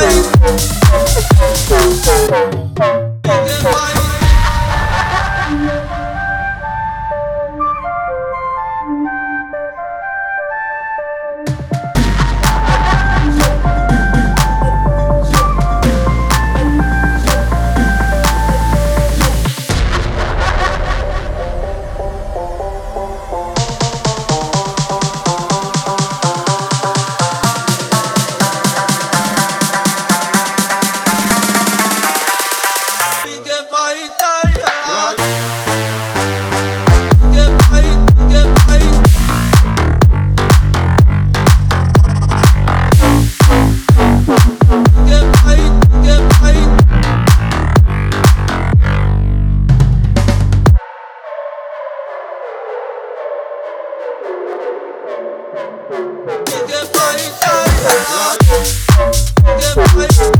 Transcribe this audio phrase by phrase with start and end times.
[0.00, 0.02] ย